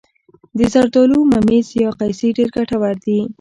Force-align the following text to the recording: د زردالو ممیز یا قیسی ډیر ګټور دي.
د 0.57 0.59
زردالو 0.73 1.19
ممیز 1.33 1.67
یا 1.83 1.89
قیسی 1.99 2.29
ډیر 2.37 2.49
ګټور 2.55 2.95
دي. 3.05 3.19